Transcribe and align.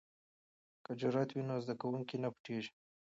که 0.85 0.91
جرئت 0.99 1.29
وي 1.31 1.43
نو 1.49 1.55
زده 1.63 1.75
کوونکی 1.81 2.17
نه 2.23 2.29
پټیږي. 2.33 2.71